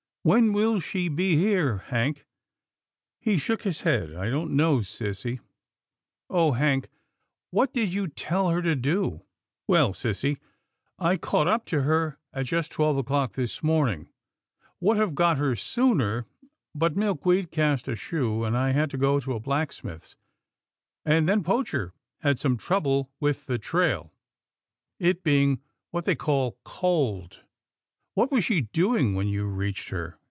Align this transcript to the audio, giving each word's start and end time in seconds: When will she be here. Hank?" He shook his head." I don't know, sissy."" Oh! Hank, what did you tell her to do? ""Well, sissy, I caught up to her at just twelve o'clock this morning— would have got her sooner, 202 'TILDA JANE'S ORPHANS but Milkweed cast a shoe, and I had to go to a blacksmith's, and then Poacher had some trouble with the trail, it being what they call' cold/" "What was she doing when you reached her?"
When 0.23 0.53
will 0.53 0.79
she 0.79 1.09
be 1.09 1.35
here. 1.35 1.77
Hank?" 1.87 2.27
He 3.27 3.39
shook 3.39 3.63
his 3.63 3.81
head." 3.81 4.13
I 4.15 4.29
don't 4.29 4.51
know, 4.55 4.77
sissy."" 4.81 5.39
Oh! 6.29 6.51
Hank, 6.51 6.89
what 7.49 7.73
did 7.73 7.95
you 7.95 8.07
tell 8.07 8.49
her 8.49 8.61
to 8.61 8.75
do? 8.75 9.23
""Well, 9.67 9.93
sissy, 9.93 10.37
I 10.99 11.17
caught 11.17 11.47
up 11.47 11.65
to 11.73 11.81
her 11.81 12.19
at 12.33 12.45
just 12.45 12.71
twelve 12.71 12.97
o'clock 12.97 13.31
this 13.33 13.63
morning— 13.63 14.09
would 14.79 14.97
have 14.97 15.15
got 15.15 15.37
her 15.39 15.55
sooner, 15.55 16.21
202 16.21 16.21
'TILDA 16.21 16.25
JANE'S 16.27 16.51
ORPHANS 16.51 16.79
but 16.79 16.99
Milkweed 17.03 17.51
cast 17.51 17.87
a 17.87 17.95
shoe, 17.95 18.43
and 18.43 18.55
I 18.55 18.73
had 18.73 18.91
to 18.91 18.99
go 18.99 19.19
to 19.19 19.33
a 19.33 19.39
blacksmith's, 19.39 20.15
and 21.03 21.27
then 21.27 21.41
Poacher 21.43 21.95
had 22.19 22.37
some 22.37 22.57
trouble 22.57 23.09
with 23.19 23.47
the 23.47 23.57
trail, 23.57 24.13
it 24.99 25.23
being 25.23 25.63
what 25.89 26.05
they 26.05 26.13
call' 26.15 26.59
cold/" 26.63 27.39
"What 28.21 28.29
was 28.29 28.43
she 28.43 28.59
doing 28.59 29.15
when 29.15 29.29
you 29.29 29.47
reached 29.47 29.87
her?" 29.89 30.17